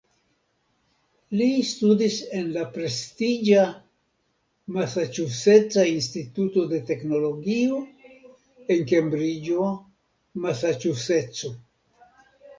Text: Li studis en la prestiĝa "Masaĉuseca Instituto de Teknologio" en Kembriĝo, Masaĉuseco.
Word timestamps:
Li 1.39 1.47
studis 1.71 2.15
en 2.37 2.47
la 2.53 2.61
prestiĝa 2.77 3.65
"Masaĉuseca 4.77 5.83
Instituto 5.91 6.63
de 6.71 6.79
Teknologio" 6.89 7.77
en 8.77 8.83
Kembriĝo, 8.93 9.67
Masaĉuseco. 10.47 11.53